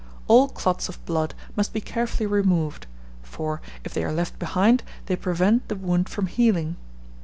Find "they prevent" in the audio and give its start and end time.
5.05-5.67